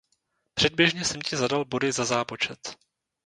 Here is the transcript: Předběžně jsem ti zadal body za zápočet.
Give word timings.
Předběžně 0.53 1.05
jsem 1.05 1.21
ti 1.21 1.37
zadal 1.37 1.65
body 1.65 1.91
za 1.91 2.05
zápočet. 2.05 2.77